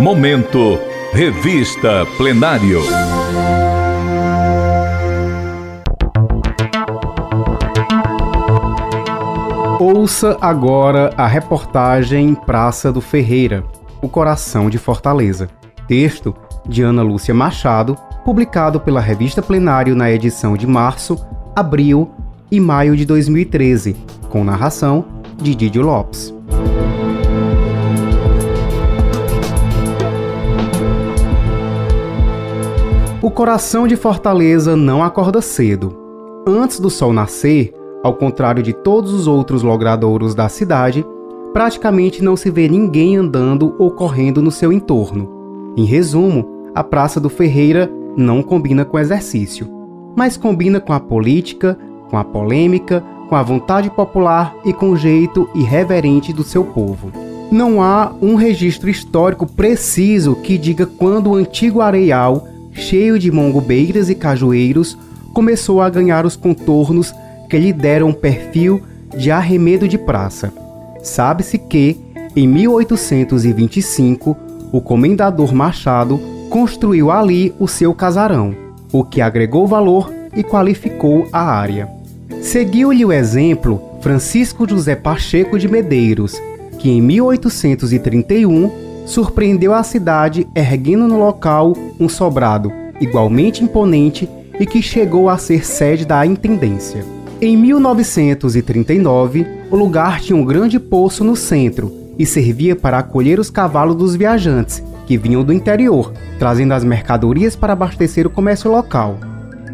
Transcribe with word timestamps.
Momento 0.00 0.78
Revista 1.12 2.06
Plenário. 2.18 2.82
Ouça 9.80 10.36
agora 10.40 11.10
a 11.16 11.26
reportagem 11.26 12.34
Praça 12.34 12.92
do 12.92 13.00
Ferreira, 13.00 13.64
o 14.02 14.08
coração 14.08 14.68
de 14.68 14.76
Fortaleza. 14.76 15.48
Texto 15.88 16.34
de 16.68 16.82
Ana 16.82 17.02
Lúcia 17.02 17.32
Machado, 17.32 17.96
publicado 18.24 18.78
pela 18.78 19.00
Revista 19.00 19.40
Plenário 19.40 19.96
na 19.96 20.10
edição 20.10 20.56
de 20.56 20.66
março, 20.66 21.16
abril 21.54 22.10
e 22.50 22.60
maio 22.60 22.96
de 22.96 23.06
2013, 23.06 23.96
com 24.28 24.44
narração 24.44 25.04
de 25.40 25.54
Didio 25.54 25.82
Lopes. 25.82 26.34
Coração 33.36 33.86
de 33.86 33.96
Fortaleza 33.96 34.74
não 34.74 35.04
acorda 35.04 35.42
cedo. 35.42 35.94
Antes 36.46 36.80
do 36.80 36.88
sol 36.88 37.12
nascer, 37.12 37.70
ao 38.02 38.14
contrário 38.14 38.62
de 38.62 38.72
todos 38.72 39.12
os 39.12 39.26
outros 39.26 39.62
logradouros 39.62 40.34
da 40.34 40.48
cidade, 40.48 41.04
praticamente 41.52 42.24
não 42.24 42.34
se 42.34 42.50
vê 42.50 42.66
ninguém 42.66 43.14
andando 43.18 43.74
ou 43.78 43.90
correndo 43.90 44.40
no 44.40 44.50
seu 44.50 44.72
entorno. 44.72 45.74
Em 45.76 45.84
resumo, 45.84 46.70
a 46.74 46.82
Praça 46.82 47.20
do 47.20 47.28
Ferreira 47.28 47.92
não 48.16 48.42
combina 48.42 48.86
com 48.86 48.98
exercício, 48.98 49.68
mas 50.16 50.38
combina 50.38 50.80
com 50.80 50.94
a 50.94 50.98
política, 50.98 51.78
com 52.08 52.16
a 52.16 52.24
polêmica, 52.24 53.04
com 53.28 53.36
a 53.36 53.42
vontade 53.42 53.90
popular 53.90 54.56
e 54.64 54.72
com 54.72 54.88
o 54.88 54.96
jeito 54.96 55.46
irreverente 55.54 56.32
do 56.32 56.42
seu 56.42 56.64
povo. 56.64 57.12
Não 57.52 57.82
há 57.82 58.14
um 58.22 58.34
registro 58.34 58.88
histórico 58.88 59.46
preciso 59.46 60.36
que 60.36 60.56
diga 60.56 60.86
quando 60.86 61.32
o 61.32 61.34
antigo 61.34 61.82
areial 61.82 62.55
cheio 62.88 63.18
de 63.18 63.32
mongobeiras 63.32 64.08
e 64.08 64.14
cajueiros, 64.14 64.96
começou 65.34 65.80
a 65.82 65.90
ganhar 65.90 66.24
os 66.24 66.36
contornos 66.36 67.12
que 67.50 67.58
lhe 67.58 67.72
deram 67.72 68.08
um 68.08 68.12
perfil 68.12 68.80
de 69.16 69.30
arremedo 69.30 69.88
de 69.88 69.98
praça. 69.98 70.52
Sabe-se 71.02 71.58
que, 71.58 71.96
em 72.34 72.46
1825, 72.46 74.36
o 74.72 74.80
comendador 74.80 75.52
Machado 75.54 76.20
construiu 76.48 77.10
ali 77.10 77.52
o 77.58 77.66
seu 77.66 77.92
casarão, 77.92 78.54
o 78.92 79.02
que 79.02 79.20
agregou 79.20 79.66
valor 79.66 80.12
e 80.34 80.44
qualificou 80.44 81.26
a 81.32 81.42
área. 81.42 81.88
Seguiu-lhe 82.40 83.04
o 83.04 83.12
exemplo 83.12 83.82
Francisco 84.00 84.68
José 84.68 84.94
Pacheco 84.94 85.58
de 85.58 85.66
Medeiros, 85.66 86.40
que 86.78 86.88
em 86.88 87.00
1831 87.00 88.70
surpreendeu 89.06 89.72
a 89.72 89.82
cidade 89.82 90.46
erguendo 90.54 91.08
no 91.08 91.18
local 91.18 91.72
um 91.98 92.08
sobrado 92.08 92.70
igualmente 93.00 93.62
imponente 93.62 94.28
e 94.58 94.66
que 94.66 94.82
chegou 94.82 95.28
a 95.28 95.38
ser 95.38 95.64
sede 95.64 96.04
da 96.04 96.26
intendência. 96.26 97.04
Em 97.40 97.56
1939, 97.56 99.46
o 99.70 99.76
lugar 99.76 100.20
tinha 100.20 100.36
um 100.36 100.44
grande 100.44 100.80
poço 100.80 101.22
no 101.22 101.36
centro 101.36 101.92
e 102.18 102.24
servia 102.24 102.74
para 102.74 102.98
acolher 102.98 103.38
os 103.38 103.50
cavalos 103.50 103.94
dos 103.94 104.16
viajantes 104.16 104.82
que 105.06 105.16
vinham 105.18 105.44
do 105.44 105.52
interior, 105.52 106.12
trazendo 106.38 106.72
as 106.72 106.82
mercadorias 106.82 107.54
para 107.54 107.74
abastecer 107.74 108.26
o 108.26 108.30
comércio 108.30 108.70
local. 108.70 109.18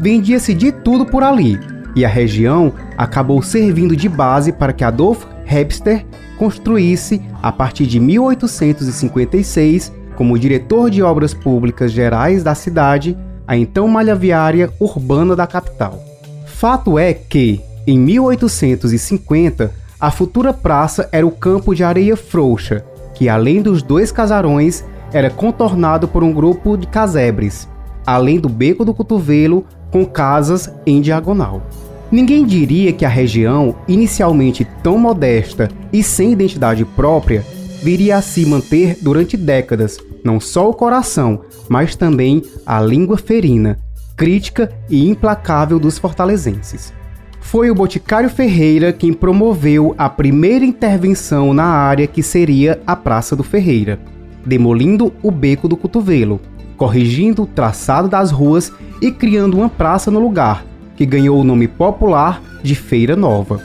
Vendia-se 0.00 0.52
de 0.52 0.72
tudo 0.72 1.06
por 1.06 1.22
ali, 1.22 1.58
e 1.94 2.04
a 2.04 2.08
região 2.08 2.72
acabou 2.98 3.40
servindo 3.40 3.96
de 3.96 4.08
base 4.08 4.52
para 4.52 4.72
que 4.72 4.84
Adolf 4.84 5.24
Hebster 5.46 6.04
construísse, 6.44 7.22
a 7.42 7.50
partir 7.50 7.86
de 7.86 7.98
1856, 7.98 9.90
como 10.14 10.38
diretor 10.38 10.90
de 10.90 11.02
obras 11.02 11.32
públicas 11.32 11.90
gerais 11.90 12.44
da 12.44 12.54
cidade, 12.54 13.16
a 13.46 13.56
então 13.56 13.88
malha 13.88 14.14
viária 14.14 14.70
urbana 14.78 15.34
da 15.34 15.46
capital. 15.46 15.98
Fato 16.44 16.98
é 16.98 17.14
que, 17.14 17.62
em 17.86 17.98
1850, 17.98 19.72
a 19.98 20.10
futura 20.10 20.52
praça 20.52 21.08
era 21.10 21.26
o 21.26 21.30
campo 21.30 21.74
de 21.74 21.82
areia 21.82 22.14
frouxa, 22.14 22.84
que 23.14 23.26
além 23.26 23.62
dos 23.62 23.82
dois 23.82 24.12
casarões, 24.12 24.84
era 25.14 25.30
contornado 25.30 26.06
por 26.06 26.22
um 26.22 26.32
grupo 26.32 26.76
de 26.76 26.86
casebres, 26.86 27.66
além 28.06 28.38
do 28.38 28.50
beco 28.50 28.84
do 28.84 28.92
cotovelo 28.92 29.64
com 29.90 30.04
casas 30.04 30.70
em 30.84 31.00
diagonal. 31.00 31.62
Ninguém 32.10 32.44
diria 32.44 32.92
que 32.92 33.04
a 33.04 33.08
região, 33.08 33.74
inicialmente 33.88 34.66
tão 34.82 34.98
modesta 34.98 35.68
e 35.92 36.02
sem 36.02 36.32
identidade 36.32 36.84
própria, 36.84 37.44
viria 37.82 38.16
a 38.16 38.22
se 38.22 38.46
manter 38.46 38.96
durante 39.00 39.36
décadas, 39.36 39.98
não 40.22 40.40
só 40.40 40.68
o 40.68 40.74
coração, 40.74 41.42
mas 41.68 41.96
também 41.96 42.42
a 42.64 42.80
língua 42.80 43.18
ferina, 43.18 43.78
crítica 44.16 44.72
e 44.88 45.08
implacável 45.08 45.78
dos 45.78 45.98
fortalezenses. 45.98 46.92
Foi 47.40 47.70
o 47.70 47.74
Boticário 47.74 48.30
Ferreira 48.30 48.92
quem 48.92 49.12
promoveu 49.12 49.94
a 49.98 50.08
primeira 50.08 50.64
intervenção 50.64 51.52
na 51.52 51.66
área 51.66 52.06
que 52.06 52.22
seria 52.22 52.80
a 52.86 52.96
Praça 52.96 53.36
do 53.36 53.42
Ferreira, 53.42 54.00
demolindo 54.46 55.12
o 55.22 55.30
beco 55.30 55.68
do 55.68 55.76
cotovelo, 55.76 56.40
corrigindo 56.76 57.42
o 57.42 57.46
traçado 57.46 58.08
das 58.08 58.30
ruas 58.30 58.72
e 59.00 59.10
criando 59.10 59.58
uma 59.58 59.68
praça 59.68 60.10
no 60.10 60.20
lugar, 60.20 60.64
que 60.96 61.06
ganhou 61.06 61.40
o 61.40 61.44
nome 61.44 61.68
popular 61.68 62.42
de 62.62 62.74
Feira 62.74 63.14
Nova. 63.16 63.62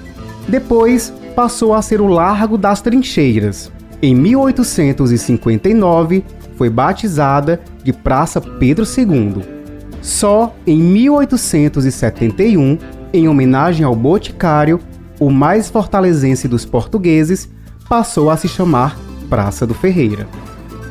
Depois 0.47 1.13
passou 1.35 1.73
a 1.73 1.81
ser 1.81 1.99
o 2.01 2.07
Largo 2.07 2.57
das 2.57 2.81
Trincheiras. 2.81 3.71
Em 4.01 4.15
1859 4.15 6.23
foi 6.55 6.69
batizada 6.69 7.59
de 7.83 7.91
Praça 7.93 8.41
Pedro 8.41 8.85
II. 8.85 9.43
Só 10.01 10.55
em 10.65 10.81
1871, 10.81 12.77
em 13.13 13.27
homenagem 13.27 13.85
ao 13.85 13.95
Boticário, 13.95 14.79
o 15.19 15.29
mais 15.29 15.69
fortalezense 15.69 16.47
dos 16.47 16.65
portugueses, 16.65 17.49
passou 17.87 18.29
a 18.29 18.37
se 18.37 18.47
chamar 18.47 18.97
Praça 19.29 19.67
do 19.67 19.73
Ferreira. 19.73 20.27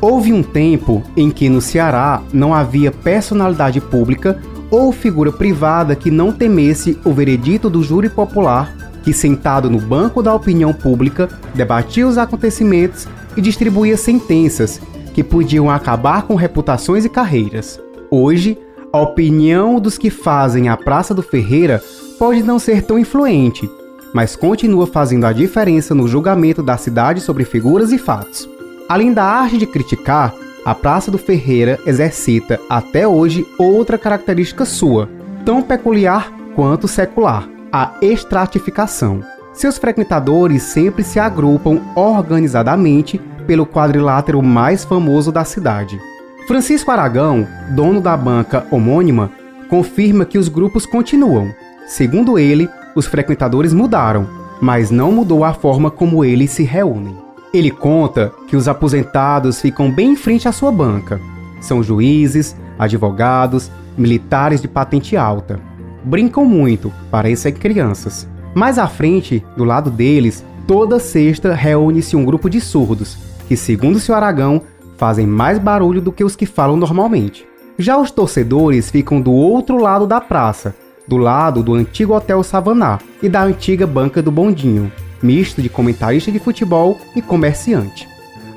Houve 0.01 0.33
um 0.33 0.43
tempo 0.43 1.03
em 1.17 1.31
que 1.31 1.49
no 1.49 1.61
Ceará 1.61 2.23
não 2.33 2.55
havia 2.55 2.93
personalidade 2.93 3.81
pública 3.81 4.39
ou 4.71 4.93
figura 4.93 5.33
privada 5.33 5.97
que 5.97 6.11
não 6.11 6.33
temesse 6.33 6.99
o 7.05 7.13
veredito 7.13 7.71
do 7.71 7.83
júri 7.83 8.09
popular, 8.09 8.75
que 9.03 9.13
sentado 9.13 9.71
no 9.71 9.81
banco 9.81 10.23
da 10.23 10.35
opinião 10.35 10.73
pública 10.73 11.29
debatia 11.55 12.07
os 12.07 12.19
acontecimentos 12.19 13.07
e 13.37 13.41
distribuía 13.41 13.97
sentenças 13.97 14.81
que 15.15 15.25
podiam 15.25 15.71
acabar 15.71 16.23
com 16.23 16.35
reputações 16.35 17.05
e 17.05 17.09
carreiras. 17.09 17.81
Hoje, 18.11 18.59
a 18.93 19.01
opinião 19.01 19.81
dos 19.81 19.99
que 19.99 20.11
fazem 20.11 20.69
a 20.69 20.77
Praça 20.77 21.15
do 21.15 21.23
Ferreira 21.23 21.83
pode 22.19 22.43
não 22.43 22.59
ser 22.59 22.83
tão 22.83 22.99
influente, 22.99 23.69
mas 24.15 24.35
continua 24.35 24.87
fazendo 24.87 25.25
a 25.25 25.33
diferença 25.33 25.95
no 25.95 26.09
julgamento 26.09 26.63
da 26.63 26.77
cidade 26.77 27.21
sobre 27.21 27.45
figuras 27.45 27.93
e 27.93 27.99
fatos. 27.99 28.49
Além 28.89 29.13
da 29.13 29.25
arte 29.25 29.59
de 29.59 29.67
criticar, 29.67 30.35
a 30.65 30.75
Praça 30.75 31.11
do 31.11 31.19
Ferreira 31.19 31.79
exercita 31.87 32.61
até 32.69 33.07
hoje 33.07 33.47
outra 33.59 33.97
característica 33.97 34.65
sua, 34.65 35.09
tão 35.45 35.63
peculiar 35.63 36.33
quanto 36.55 36.89
secular: 36.89 37.49
a 37.73 37.95
estratificação. 38.03 39.23
Seus 39.53 39.79
frequentadores 39.79 40.63
sempre 40.63 41.03
se 41.03 41.19
agrupam 41.19 41.81
organizadamente 41.97 43.21
pelo 43.47 43.67
quadrilátero 43.67 44.43
mais 44.43 44.85
famoso 44.85 45.33
da 45.33 45.45
cidade. 45.45 45.99
Francisco 46.47 46.91
Aragão, 46.91 47.47
dono 47.71 48.01
da 48.01 48.17
banca 48.17 48.67
homônima, 48.71 49.31
confirma 49.69 50.25
que 50.25 50.39
os 50.39 50.49
grupos 50.49 50.87
continuam. 50.87 51.53
Segundo 51.87 52.39
ele, 52.39 52.69
os 52.95 53.07
frequentadores 53.07 53.73
mudaram, 53.73 54.27
mas 54.61 54.91
não 54.91 55.13
mudou 55.13 55.45
a 55.45 55.53
forma 55.53 55.91
como 55.91 56.25
eles 56.25 56.51
se 56.51 56.63
reúnem. 56.63 57.28
Ele 57.53 57.71
conta 57.71 58.33
que 58.47 58.57
os 58.57 58.69
aposentados 58.69 59.61
ficam 59.61 59.91
bem 59.91 60.13
em 60.13 60.17
frente 60.17 60.47
à 60.47 60.53
sua 60.53 60.71
banca. 60.71 61.21
São 61.61 61.83
juízes, 61.83 62.55
advogados, 62.79 63.71
militares 63.97 64.61
de 64.61 64.69
patente 64.69 65.17
alta. 65.17 65.59
Brincam 66.05 66.45
muito, 66.45 66.93
parecem 67.11 67.53
crianças. 67.53 68.29
Mais 68.55 68.79
à 68.79 68.87
frente, 68.87 69.45
do 69.57 69.65
lado 69.65 69.91
deles, 69.91 70.45
toda 70.67 71.01
sexta 71.01 71.55
reúne-se 71.55 72.17
um 72.17 72.25
grupo 72.25 72.51
de 72.51 72.61
surdos, 72.61 73.17
que, 73.49 73.57
segundo 73.57 73.99
seu 73.99 74.15
Aragão, 74.15 74.63
fazem 74.97 75.27
mais 75.27 75.59
barulho 75.59 76.03
do 76.03 76.13
que 76.13 76.25
os 76.25 76.37
que 76.37 76.45
falam 76.45 76.77
normalmente. 76.77 77.47
Já 77.79 77.97
os 77.97 78.11
torcedores 78.11 78.91
ficam 78.91 79.21
do 79.21 79.33
outro 79.33 79.81
lado 79.81 80.07
da 80.07 80.21
praça, 80.21 80.75
do 81.07 81.17
lado 81.17 81.63
do 81.63 81.75
antigo 81.75 82.15
Hotel 82.15 82.43
Savaná 82.43 82.99
e 83.23 83.29
da 83.29 83.43
antiga 83.43 83.87
Banca 83.87 84.21
do 84.21 84.31
Bondinho, 84.31 84.93
misto 85.23 85.63
de 85.63 85.69
comentarista 85.69 86.31
de 86.31 86.39
futebol 86.39 86.99
e 87.15 87.23
comerciante. 87.23 88.09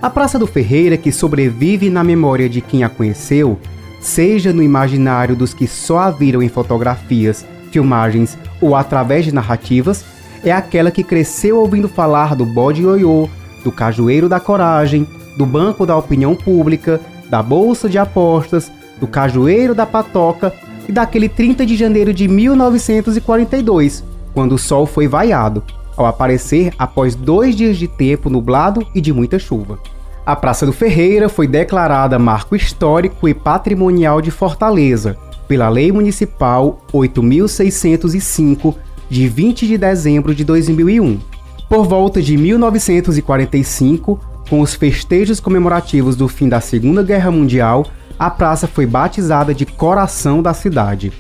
A 0.02 0.10
Praça 0.10 0.40
do 0.40 0.48
Ferreira, 0.48 0.98
que 0.98 1.12
sobrevive 1.12 1.90
na 1.90 2.04
memória 2.04 2.50
de 2.50 2.60
quem 2.60 2.84
a 2.84 2.90
conheceu, 2.90 3.60
seja 4.00 4.52
no 4.52 4.64
imaginário 4.64 5.36
dos 5.36 5.54
que 5.54 5.68
só 5.68 6.00
a 6.00 6.12
viram 6.12 6.42
em 6.42 6.50
fotografias, 6.50 7.46
filmagens 7.72 8.38
ou 8.60 8.76
através 8.76 9.26
de 9.26 9.32
narrativas, 9.32 10.04
é 10.44 10.52
aquela 10.52 10.90
que 10.90 11.04
cresceu 11.04 11.60
ouvindo 11.60 11.88
falar 11.88 12.36
do 12.36 12.46
bode 12.46 12.82
ioiô, 12.82 13.30
do 13.64 13.72
cajueiro 13.72 14.28
da 14.28 14.40
coragem, 14.40 15.08
do 15.38 15.46
Banco 15.46 15.86
da 15.86 15.96
Opinião 15.96 16.36
Pública, 16.36 17.00
da 17.30 17.44
Bolsa 17.44 17.88
de 17.88 17.98
Apostas, 17.98 18.72
do 19.00 19.08
Cajueiro 19.08 19.74
da 19.74 19.86
Patoca 19.86 20.54
e 20.88 20.92
daquele 20.92 21.30
30 21.30 21.66
de 21.66 21.76
janeiro 21.76 22.14
de 22.14 22.28
1942, 22.28 24.04
quando 24.34 24.54
o 24.54 24.58
sol 24.58 24.86
foi 24.86 25.08
vaiado, 25.08 25.64
ao 26.02 26.08
aparecer 26.08 26.74
após 26.78 27.16
dois 27.16 27.56
dias 27.56 27.78
de 27.78 27.88
tempo 27.88 28.30
nublado 28.30 28.86
e 28.94 29.02
de 29.02 29.14
muita 29.14 29.40
chuva. 29.40 29.80
A 30.26 30.36
Praça 30.36 30.66
do 30.66 30.74
Ferreira 30.74 31.28
foi 31.30 31.48
declarada 31.48 32.20
Marco 32.20 32.56
Histórico 32.56 33.28
e 33.28 33.34
Patrimonial 33.34 34.22
de 34.22 34.30
Fortaleza 34.30 35.18
pela 35.48 35.68
Lei 35.68 35.92
Municipal 35.92 36.80
8605 36.94 38.76
de 39.10 39.28
20 39.28 39.68
de 39.68 39.78
dezembro 39.78 40.34
de 40.34 40.46
2001. 40.46 41.20
Por 41.68 41.86
volta 41.86 42.22
de 42.22 42.38
1945, 42.38 44.20
com 44.50 44.62
os 44.62 44.74
festejos 44.74 45.40
comemorativos 45.40 46.16
do 46.16 46.28
fim 46.28 46.48
da 46.48 46.62
Segunda 46.62 47.04
Guerra 47.04 47.32
Mundial, 47.32 47.86
a 48.18 48.30
praça 48.30 48.68
foi 48.68 48.86
batizada 48.86 49.54
de 49.54 49.66
Coração 49.66 50.42
da 50.42 50.54
Cidade, 50.54 51.12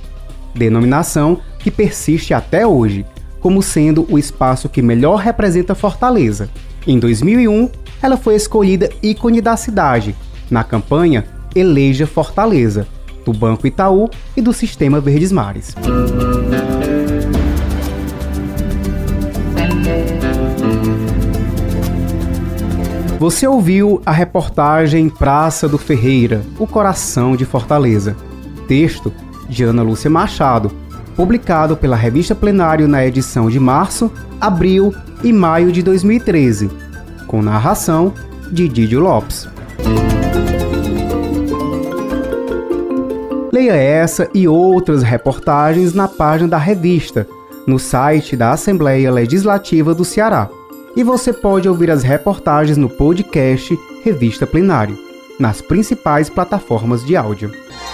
denominação 0.53 1.39
que 1.59 1.71
persiste 1.71 2.33
até 2.33 2.65
hoje, 2.65 3.05
como 3.41 3.61
sendo 3.61 4.05
o 4.09 4.17
espaço 4.17 4.69
que 4.69 4.81
melhor 4.81 5.17
representa 5.17 5.75
Fortaleza. 5.75 6.49
Em 6.87 6.97
2001, 6.97 7.69
ela 8.01 8.15
foi 8.15 8.35
escolhida 8.35 8.89
ícone 9.03 9.41
da 9.41 9.57
cidade, 9.57 10.15
na 10.49 10.63
campanha 10.63 11.25
Eleja 11.55 12.07
Fortaleza, 12.07 12.87
do 13.25 13.33
Banco 13.33 13.67
Itaú 13.67 14.09
e 14.37 14.41
do 14.41 14.53
Sistema 14.53 15.01
Verdes 15.01 15.31
Mares. 15.31 15.75
Você 23.19 23.45
ouviu 23.45 24.01
a 24.03 24.11
reportagem 24.11 25.07
Praça 25.07 25.69
do 25.69 25.77
Ferreira, 25.77 26.41
o 26.57 26.65
coração 26.65 27.35
de 27.35 27.45
Fortaleza. 27.45 28.15
Texto 28.67 29.13
de 29.47 29.63
Ana 29.63 29.83
Lúcia 29.83 30.09
Machado, 30.09 30.71
publicado 31.15 31.75
pela 31.77 31.95
revista 31.95 32.33
Plenário 32.33 32.87
na 32.87 33.05
edição 33.05 33.49
de 33.49 33.59
março, 33.59 34.11
abril 34.39 34.93
e 35.23 35.31
maio 35.31 35.71
de 35.71 35.81
2013, 35.81 36.69
com 37.27 37.41
narração 37.41 38.13
de 38.51 38.67
Didio 38.67 38.99
Lopes. 38.99 39.47
Leia 43.51 43.73
essa 43.73 44.29
e 44.33 44.47
outras 44.47 45.03
reportagens 45.03 45.93
na 45.93 46.07
página 46.07 46.49
da 46.49 46.57
revista, 46.57 47.27
no 47.67 47.77
site 47.77 48.35
da 48.35 48.51
Assembleia 48.51 49.11
Legislativa 49.11 49.93
do 49.93 50.03
Ceará. 50.03 50.49
E 50.95 51.03
você 51.03 51.31
pode 51.31 51.69
ouvir 51.69 51.91
as 51.91 52.03
reportagens 52.03 52.77
no 52.77 52.89
podcast 52.89 53.77
Revista 54.03 54.47
Plenário, 54.47 54.97
nas 55.39 55.61
principais 55.61 56.29
plataformas 56.29 57.05
de 57.05 57.15
áudio. 57.15 57.51